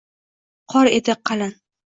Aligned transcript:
Qor 0.75 0.91
edi 0.95 1.19
qalin. 1.31 1.57